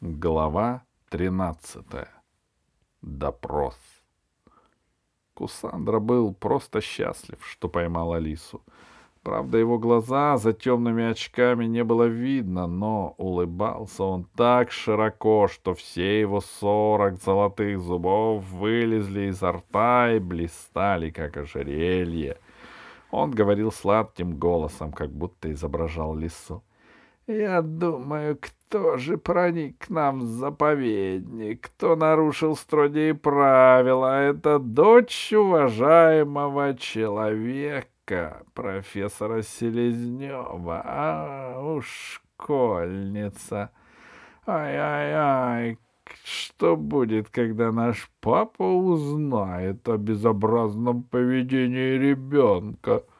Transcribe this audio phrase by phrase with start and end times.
[0.00, 1.84] Глава 13.
[3.02, 3.76] Допрос.
[5.34, 8.62] Кусандра был просто счастлив, что поймал Алису.
[9.24, 15.74] Правда, его глаза за темными очками не было видно, но улыбался он так широко, что
[15.74, 22.38] все его сорок золотых зубов вылезли изо рта и блистали, как ожерелье.
[23.10, 26.62] Он говорил сладким голосом, как будто изображал лису.
[27.28, 35.34] Я думаю, кто же проник к нам в заповедник, кто нарушил строгие правила, это дочь
[35.34, 43.72] уважаемого человека, профессора Селезнева, а уж школьница.
[44.46, 45.76] Ай-ай-ай,
[46.24, 53.04] что будет, когда наш папа узнает о безобразном поведении ребенка?—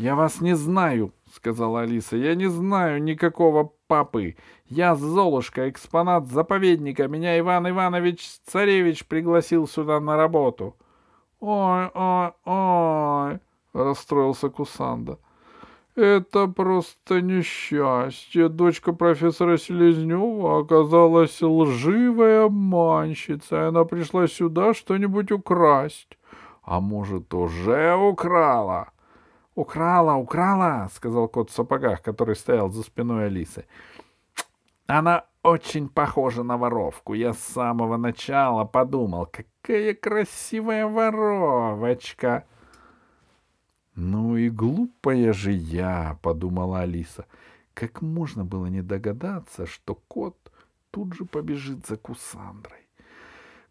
[0.00, 4.34] Я вас не знаю,— сказала Алиса.— Я не знаю никакого папы.
[4.64, 7.06] Я Золушка, экспонат заповедника.
[7.06, 10.74] Меня Иван Иванович Царевич пригласил сюда на работу.—
[11.40, 13.40] Ой, ой, ой,—
[13.74, 15.18] расстроился Кусанда.—
[15.96, 18.48] Это просто несчастье.
[18.48, 23.68] Дочка профессора Селезнева оказалась лживой обманщицей.
[23.68, 26.16] Она пришла сюда что-нибудь украсть.
[26.62, 28.92] А может, уже украла?—
[29.54, 33.66] «Украла, украла!»— сказал кот в сапогах, который стоял за спиной Алисы.
[34.86, 37.14] «Она очень похожа на воровку.
[37.14, 42.44] Я с самого начала подумал, какая красивая воровочка!»
[43.94, 47.26] «Ну и глупая же я!»— подумала Алиса.
[47.74, 50.36] Как можно было не догадаться, что кот
[50.90, 52.79] тут же побежит за Кусандрой?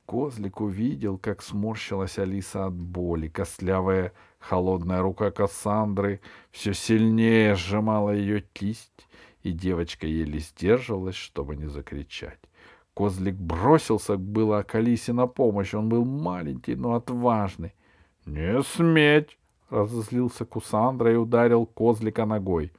[0.10, 3.28] Козлик увидел, как сморщилась Алиса от боли.
[3.28, 9.08] Костлявая холодная рука Кассандры все сильнее сжимала ее кисть,
[9.44, 12.40] и девочка еле сдерживалась, чтобы не закричать.
[12.96, 15.76] Козлик бросился было к Алисе на помощь.
[15.76, 17.76] Он был маленький, но отважный.—
[18.26, 19.38] Не сметь!—
[19.70, 22.74] разозлился Кусандра и ударил козлика ногой.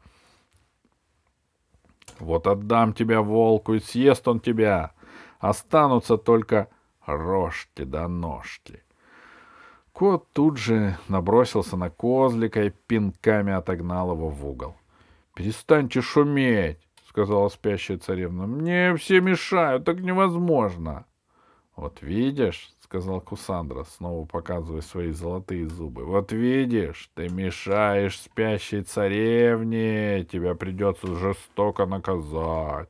[2.18, 4.94] —Вот отдам тебя волку, и съест он тебя.
[5.38, 6.68] Останутся только
[7.16, 8.82] рожки да ножки.
[9.92, 14.76] Кот тут же набросился на козлика и пинками отогнал его в угол.—
[15.34, 16.78] Перестаньте шуметь,—
[17.08, 21.04] сказала спящая царевна.— Мне все мешают, так невозможно.—
[21.76, 30.24] Вот видишь,— сказал Кусандра, снова показывая свои золотые зубы.— Вот видишь, ты мешаешь спящей царевне,
[30.24, 32.88] тебя придется жестоко наказать.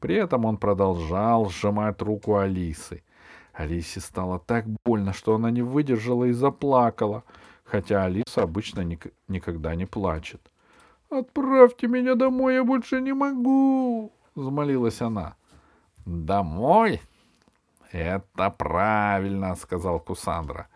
[0.00, 3.02] При этом он продолжал сжимать руку Алисы.
[3.52, 7.22] Алисе стало так больно, что она не выдержала и заплакала,
[7.64, 10.40] хотя Алиса обычно ник- никогда не плачет.
[11.10, 15.34] «Отправьте меня домой, я больше не могу!»— взмолилась она.
[16.06, 17.00] «Домой?
[17.92, 20.68] Это правильно!»— сказал Кусандра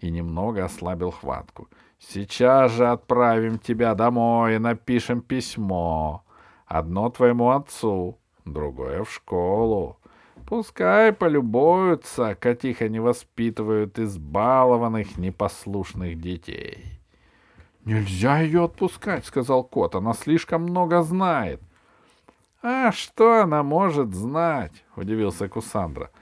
[0.00, 1.68] и немного ослабил хватку.
[1.98, 6.24] «Сейчас же отправим тебя домой и напишем письмо.
[6.66, 9.98] Одно твоему отцу, другое в школу.
[10.46, 17.00] Пускай полюбуются, как их они воспитывают избалованных, непослушных детей.—
[17.84, 21.60] Нельзя ее отпускать,— сказал кот,— она слишком много знает.—
[22.62, 26.10] А что она может знать?— удивился Кусандра.—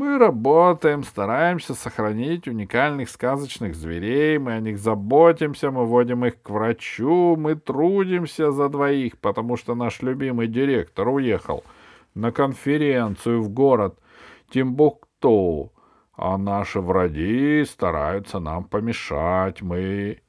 [0.00, 6.48] Мы работаем, стараемся сохранить уникальных сказочных зверей, мы о них заботимся, мы водим их к
[6.48, 11.64] врачу, мы трудимся за двоих, потому что наш любимый директор уехал—
[12.14, 13.98] на конференцию в город
[14.48, 15.70] Тимбукту,
[16.16, 19.60] а наши враги стараются нам помешать.
[19.60, 20.22] Мы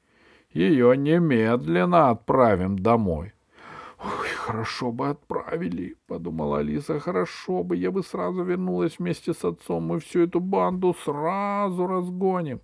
[0.51, 3.31] ее немедленно отправим домой.
[4.03, 9.83] «Ой, хорошо бы отправили»,— подумала Алиса,— «хорошо бы, я бы сразу вернулась вместе с отцом,
[9.83, 12.59] мы всю эту банду сразу разгоним».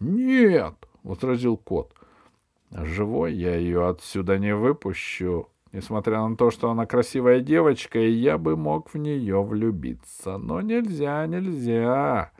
[0.00, 1.94] «Нет»,— возразил кот,—
[2.70, 5.48] «живой я ее отсюда не выпущу.
[5.72, 10.36] Несмотря на то, что она красивая девочка, и я бы мог в нее влюбиться.
[10.36, 12.32] Но нельзя, нельзя.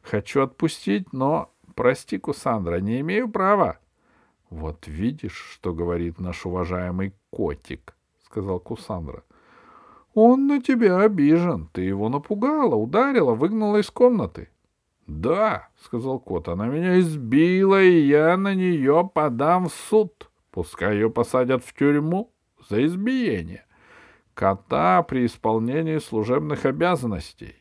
[0.00, 3.78] Хочу отпустить, но, прости, Кусандра, не имею права.—
[4.50, 7.94] Вот видишь, что говорит наш уважаемый котик,—
[8.24, 9.22] сказал Кусандра.—
[10.14, 11.68] Он на тебя обижен.
[11.72, 14.48] Ты его напугала, ударила, выгнала из комнаты.—
[15.06, 20.30] Да,— сказал кот,— она меня избила, и я на нее подам в суд.
[20.50, 22.32] Пускай ее посадят в тюрьму
[22.70, 23.66] за избиение
[24.34, 27.54] кота при исполнении служебных обязанностей.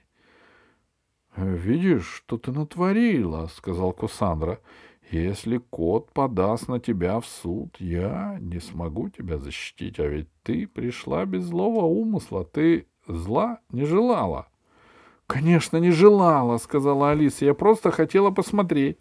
[1.36, 4.60] —Видишь, что ты натворила,— сказал Кусандра.—
[5.14, 10.66] Если кот подаст на тебя в суд, я не смогу тебя защитить, а ведь ты
[10.66, 14.48] пришла без злого умысла, ты зла не желала.—
[15.28, 18.98] Конечно, не желала,— сказала Алиса.— Я просто хотела посмотреть.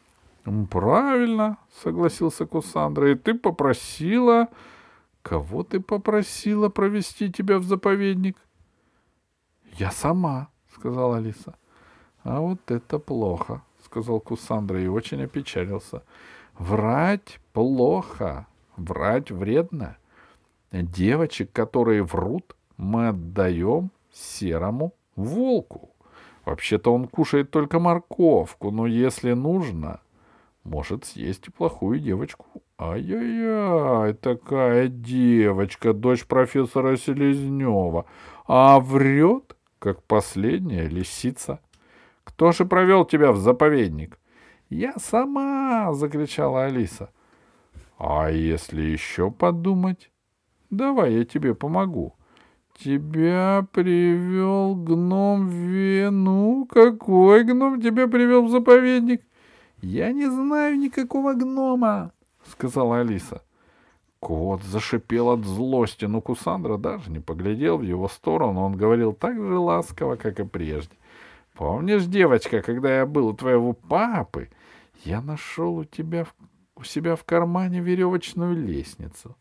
[0.70, 4.48] —Правильно,— согласился Кусандра.— И ты попросила...
[5.22, 8.36] Кого ты попросила провести тебя в заповедник?—
[9.78, 11.56] Я сама,— сказала Алиса.—
[12.22, 16.02] А вот это плохо,— сказал Кусандра и очень опечалился.—
[16.58, 18.46] Врать плохо,
[18.76, 19.96] врать вредно.
[20.70, 25.90] Девочек, которые врут, мы отдаем серому волку.
[26.44, 30.00] Вообще-то он кушает только морковку, но если нужно,
[30.62, 32.46] может съесть и плохую девочку.
[32.78, 38.04] Ай-яй-яй, такая девочка, дочь профессора Селезнева,
[38.46, 41.58] а врет, как последняя лисица.
[42.40, 44.18] Кто же провел тебя в заповедник?
[44.70, 47.10] Я сама, закричала Алиса.
[47.98, 50.10] А если еще подумать?
[50.70, 52.14] Давай я тебе помогу.
[52.82, 56.66] Тебя привел гном Вену.
[56.70, 59.20] Какой гном тебя привел в заповедник?
[59.82, 62.12] Я не знаю никакого гнома,
[62.46, 63.42] сказала Алиса.
[64.18, 68.62] Кот зашипел от злости, но Кусандра даже не поглядел в его сторону.
[68.62, 70.96] Он говорил так же ласково, как и прежде.
[71.54, 74.48] Помнишь, девочка, когда я был у твоего папы,
[75.04, 76.26] я нашел у тебя
[76.76, 79.36] у себя в кармане веревочную лестницу.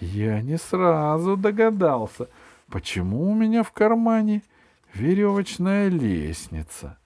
[0.00, 2.28] Я не сразу догадался,
[2.68, 4.42] почему у меня в кармане
[4.94, 6.98] веревочная лестница.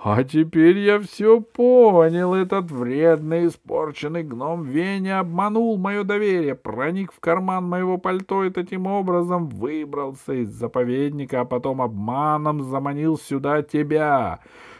[0.00, 2.32] А теперь я все понял.
[2.32, 8.86] Этот вредный, испорченный гном Веня обманул мое доверие, проник в карман моего пальто и таким
[8.86, 14.38] образом выбрался из заповедника, а потом обманом заманил сюда тебя.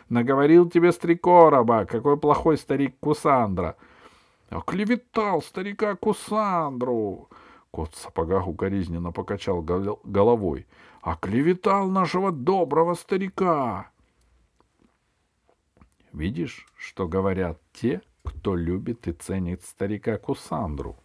[0.08, 3.74] Наговорил тебе с три короба, какой плохой старик Кусандра.
[4.50, 7.28] Оклеветал старика Кусандру.
[7.72, 10.66] Кот в сапогах укоризненно покачал головой.
[11.02, 13.90] Оклеветал нашего доброго старика.
[16.12, 20.96] Видишь, что говорят те, кто любит и ценит старика Кусандру?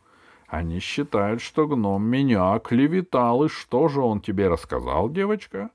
[0.48, 5.72] Они считают, что гном меня клеветал, и что же он тебе рассказал, девочка?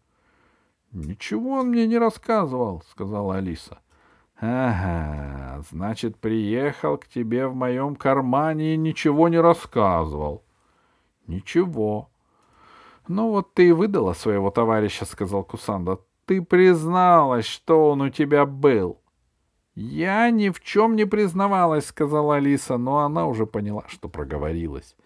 [0.93, 3.81] —Ничего он мне не рассказывал,— сказала Алиса.—
[4.41, 10.45] Ага, значит, приехал к тебе в моем кармане и ничего не рассказывал.—
[11.27, 12.09] Ничего.—
[13.09, 18.47] Ну вот ты и выдала своего товарища,— сказал Кусанда.— Ты призналась, что он у тебя
[18.47, 19.03] был.—
[19.81, 24.97] «Я ни в чем не признавалась»,— сказала Алиса, но она уже поняла, что проговорилась.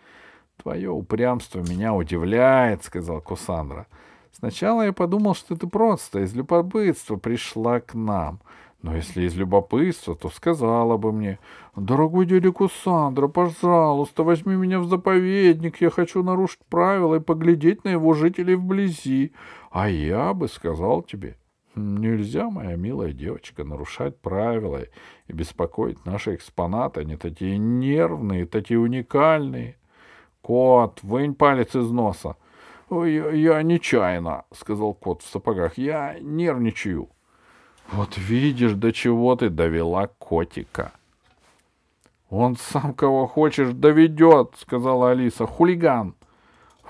[0.57, 3.87] «Твое упрямство меня удивляет»,— сказал Кусандра.
[4.33, 8.41] «Сначала я подумал, что ты просто из любопытства пришла к нам.
[8.81, 11.39] Но если из любопытства, то сказала бы мне,
[11.77, 17.91] «Дорогой дядя Кусандра, пожалуйста, возьми меня в заповедник, я хочу нарушить правила и поглядеть на
[17.91, 19.33] его жителей вблизи».
[19.71, 21.37] А я бы сказал тебе,
[21.75, 24.83] Нельзя, моя милая девочка, нарушать правила
[25.27, 27.01] и беспокоить наши экспонаты.
[27.01, 29.77] Они такие нервные, такие уникальные.
[30.43, 32.37] Кот, вынь палец из носа.
[32.91, 35.79] Я, я нечаянно, сказал кот в сапогах.
[35.79, 37.09] Я нервничаю.
[37.91, 40.93] Вот видишь, до чего ты довела котика.
[42.29, 45.47] Он сам кого хочешь доведет, сказала Алиса.
[45.47, 46.15] Хулиган.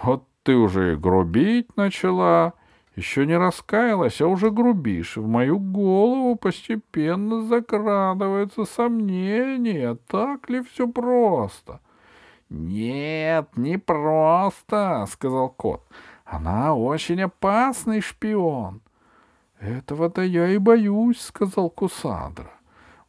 [0.02, 2.54] Вот ты уже грубить начала.
[2.94, 5.16] Еще не раскаялась, а уже грубишь.
[5.16, 11.80] В мою голову постепенно закрадывается сомнение, так ли все просто.—
[12.50, 15.82] Нет, не просто,— сказал кот.—
[16.26, 18.82] Она очень опасный шпион.—
[19.58, 22.50] Этого-то я и боюсь,— сказал Кусандра.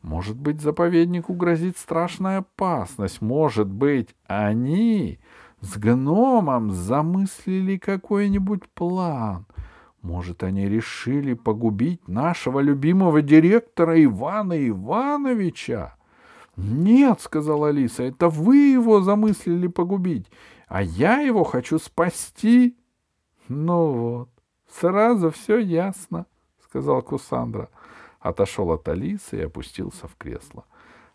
[0.01, 3.21] Может быть, заповеднику грозит страшная опасность.
[3.21, 5.19] Может быть, они
[5.59, 9.45] с гномом замыслили какой-нибудь план—
[10.03, 15.95] может, они решили погубить нашего любимого директора Ивана Ивановича?
[16.57, 20.29] Нет, сказала Алиса, это вы его замыслили погубить,
[20.67, 22.77] а я его хочу спасти.
[23.47, 24.29] Ну вот,
[24.69, 26.25] сразу все ясно,
[26.61, 27.69] сказал Кусандра.
[28.19, 30.65] Отошел от Алисы и опустился в кресло.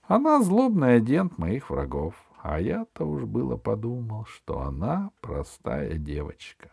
[0.04, 6.70] Она злобный агент моих врагов, а я-то уж было подумал, что она простая девочка.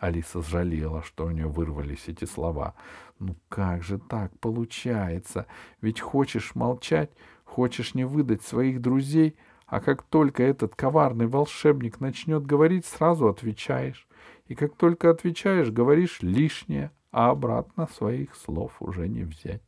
[0.00, 2.74] Алиса сжалела, что у нее вырвались эти слова.
[3.18, 5.46] «Ну как же так получается?
[5.82, 7.10] Ведь хочешь молчать,
[7.44, 14.08] хочешь не выдать своих друзей, а как только этот коварный волшебник начнет говорить, сразу отвечаешь.
[14.46, 19.62] И как только отвечаешь, говоришь лишнее, а обратно своих слов уже не взять».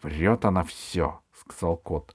[0.00, 2.14] «Врет она все»,— сказал кот.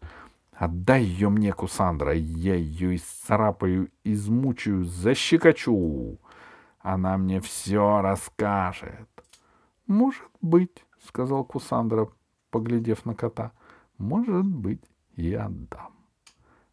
[0.54, 6.18] «Отдай ее мне, Кусандра, я ее исцарапаю, измучаю, защекочу».
[6.86, 9.10] Она мне все расскажет.—
[9.88, 12.08] Может быть,— сказал Кусандра,
[12.52, 13.54] поглядев на кота.—
[13.98, 14.84] Может быть,
[15.16, 15.96] и отдам.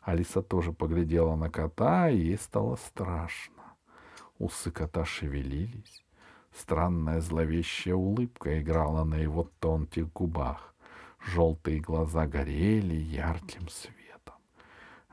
[0.02, 3.62] Алиса тоже поглядела на кота, и ей стало страшно.
[4.38, 6.04] Усы кота шевелились.
[6.54, 10.74] Странная зловещая улыбка играла на его тонких губах.
[11.24, 14.36] Желтые глаза горели ярким светом.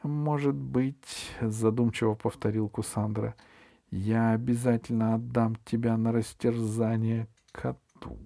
[0.03, 3.35] «Может быть,— задумчиво повторил Кусандра,—
[3.91, 8.17] я обязательно отдам тебя на растерзание коту.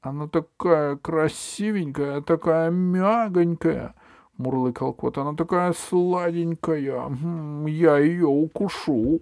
[0.00, 3.94] Она такая красивенькая, такая мягонькая,—
[4.36, 5.18] мурлыкал кот.
[5.18, 7.10] Она такая сладенькая.
[7.66, 9.20] Я ее укушу.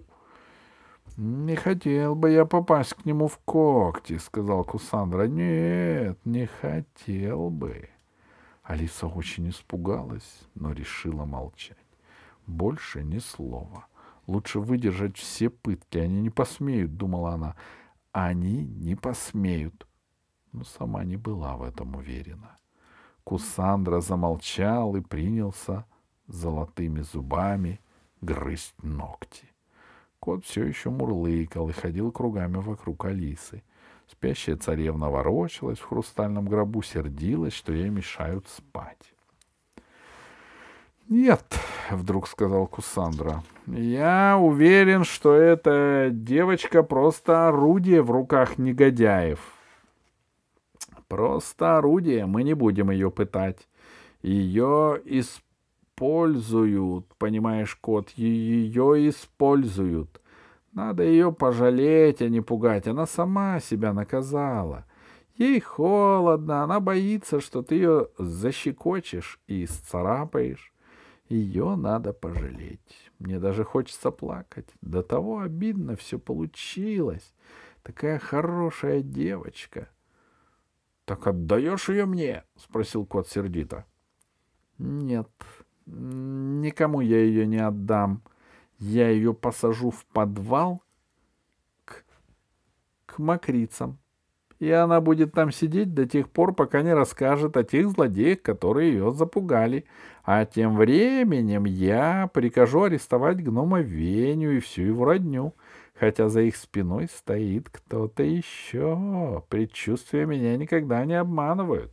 [1.17, 5.27] Не хотел бы я попасть к нему в когти,— сказал Кусандра.
[5.27, 7.89] Нет, не хотел бы.
[8.63, 11.77] Алиса очень испугалась, но решила молчать.
[12.47, 13.85] Больше ни слова.
[14.31, 15.97] Лучше выдержать все пытки.
[15.97, 17.57] Они не посмеют, думала она.
[18.13, 19.85] Они не посмеют.
[20.53, 22.55] Но сама не была в этом уверена.
[23.25, 25.85] Кусандра замолчал и принялся
[26.27, 27.81] золотыми зубами
[28.21, 29.49] грызть ногти.
[30.21, 33.63] Кот все еще мурлыкал и ходил кругами вокруг Алисы.
[34.07, 39.10] Спящая царевна ворочалась в хрустальном гробу, сердилась, что ей мешают спать.
[41.11, 41.43] «Нет»,—
[41.91, 49.41] вдруг сказал Кусандра,— «я уверен, что эта девочка просто орудие в руках негодяев».
[51.09, 53.67] «Просто орудие, мы не будем ее пытать.
[54.21, 60.21] Ее используют, понимаешь, кот, ее используют.
[60.71, 62.87] Надо ее пожалеть, а не пугать.
[62.87, 64.85] Она сама себя наказала.
[65.35, 70.71] Ей холодно, она боится, что ты ее защекочешь и сцарапаешь.
[71.31, 73.09] Ее надо пожалеть.
[73.17, 74.67] Мне даже хочется плакать.
[74.81, 77.33] До того обидно все получилось.
[77.83, 79.87] Такая хорошая девочка.—
[81.05, 83.85] Так отдаешь ее мне?— спросил кот сердито.—
[84.77, 85.29] Нет,
[85.85, 88.23] никому я ее не отдам.
[88.77, 90.83] Я ее посажу в подвал
[91.85, 92.03] к,
[93.05, 93.99] к мокрицам
[94.61, 98.91] и она будет там сидеть до тех пор, пока не расскажет о тех злодеях, которые
[98.91, 99.85] ее запугали.
[100.23, 105.55] А тем временем я прикажу арестовать гнома Веню и всю его родню,
[105.99, 109.43] хотя за их спиной стоит кто-то еще.
[109.49, 111.91] Предчувствия меня никогда не обманывают.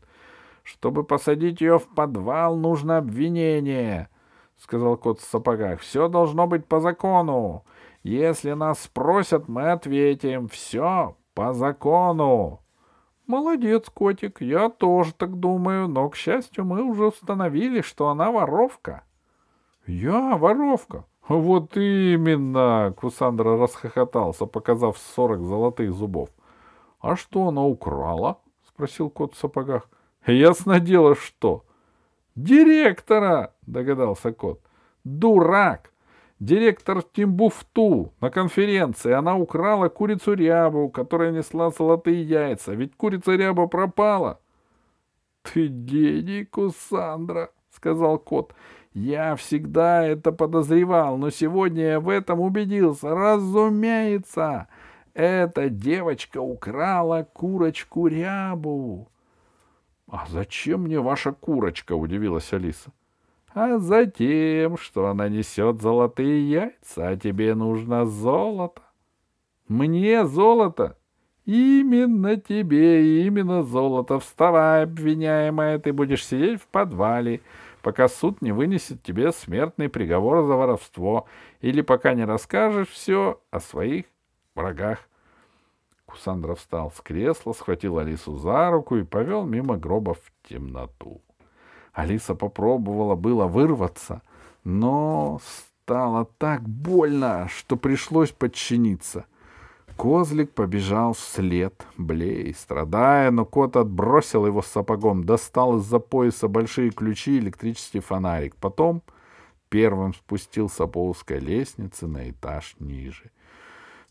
[0.62, 4.10] Чтобы посадить ее в подвал, нужно обвинение,—
[4.58, 7.64] сказал кот в сапогах.— Все должно быть по закону.
[8.02, 10.48] Если нас спросят, мы ответим.
[10.48, 12.62] Все по закону.
[13.28, 19.04] Молодец, котик, я тоже так думаю, но, к счастью, мы уже установили, что она воровка.
[19.86, 21.04] Я воровка?
[21.28, 26.30] Вот именно, Кусандра расхохотался, показав сорок золотых зубов.
[26.98, 28.40] А что она украла?
[28.66, 29.88] спросил кот в сапогах.
[30.26, 31.62] Ясно дело, что.
[32.34, 34.60] Директора, догадался кот.
[35.04, 35.92] Дурак!
[36.40, 39.10] Директор Тимбуфту на конференции.
[39.10, 42.74] Она украла курицу рябу, которая несла золотые яйца.
[42.74, 44.40] Ведь курица ряба пропала.—
[45.42, 48.54] Ты гений, Кусандра,— сказал кот.—
[48.94, 53.14] Я всегда это подозревал, но сегодня я в этом убедился.
[53.14, 54.68] Разумеется,
[55.14, 59.08] эта девочка украла курочку рябу.—
[60.08, 62.92] А зачем мне ваша курочка?— удивилась Алиса
[63.60, 68.82] а затем, что она несет золотые яйца, а тебе нужно золото.
[69.66, 70.96] Мне золото?
[71.44, 74.20] Именно тебе, именно золото.
[74.20, 77.40] Вставай, обвиняемая, ты будешь сидеть в подвале,
[77.82, 81.26] пока суд не вынесет тебе смертный приговор за воровство
[81.60, 84.06] или пока не расскажешь все о своих
[84.54, 85.00] врагах.
[86.06, 91.22] Кусандра встал с кресла, схватил Алису за руку и повел мимо гроба в темноту.
[91.98, 94.22] Алиса попробовала было вырваться,
[94.62, 99.24] но стало так больно, что пришлось подчиниться.
[99.96, 107.34] Козлик побежал вслед, блей, страдая, но кот отбросил его сапогом, достал из-за пояса большие ключи
[107.34, 108.54] и электрический фонарик.
[108.54, 109.02] Потом
[109.68, 113.32] первым спустился по узкой лестнице на этаж ниже.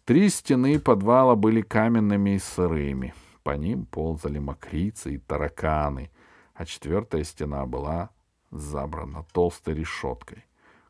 [0.04, 3.14] Три стены подвала были каменными и сырыми.
[3.44, 6.12] По ним ползали мокрицы и тараканы—
[6.58, 8.10] а четвертая стена была
[8.50, 10.44] забрана толстой решеткой.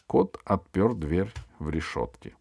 [0.07, 2.35] Кот отпер дверь в решетке.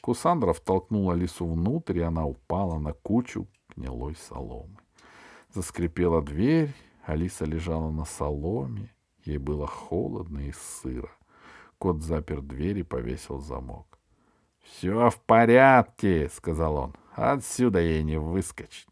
[0.00, 4.78] Кусандра втолкнула лису внутрь, и она упала на кучу гнилой соломы.
[5.52, 8.94] Заскрипела дверь, Алиса лежала на соломе,
[9.24, 11.10] ей было холодно и сыро.
[11.78, 13.98] Кот запер дверь и повесил замок.
[14.62, 16.94] Все в порядке, сказал он.
[17.14, 18.88] Отсюда ей не выскочить.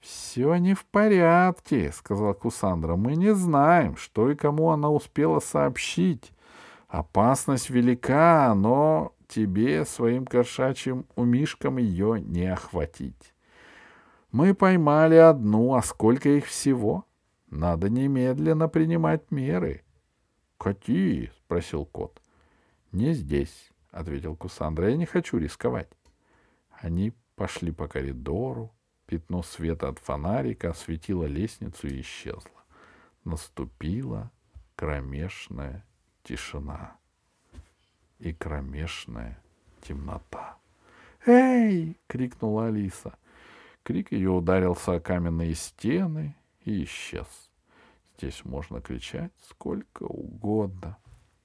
[0.00, 2.96] Все не в порядке, сказал Кусандра.
[2.96, 6.32] Мы не знаем, что и кому она успела сообщить.
[6.88, 13.34] Опасность велика, но тебе, своим кошачьим умишкам, ее не охватить.
[14.32, 17.04] Мы поймали одну, а сколько их всего?
[17.50, 19.82] Надо немедленно принимать меры.—
[20.58, 22.20] Какие?— спросил кот.—
[22.92, 25.88] Не здесь,— ответил Кусандра.— Я не хочу рисковать.
[26.70, 28.70] Они пошли по коридору.
[29.10, 32.62] Пятно света от фонарика осветило лестницу и исчезло.
[33.24, 34.30] Наступила
[34.76, 35.84] кромешная
[36.22, 36.96] тишина
[38.20, 39.42] и кромешная
[39.80, 40.58] темнота.
[41.26, 43.18] «Эй!»— крикнула Алиса.
[43.82, 47.50] Крик ее ударился о каменные стены и исчез.
[48.16, 50.98] Здесь можно кричать сколько угодно,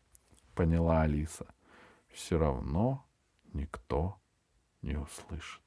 [0.54, 1.48] —поняла Алиса.
[2.10, 3.04] Все равно
[3.54, 4.20] никто
[4.84, 5.65] не услышит.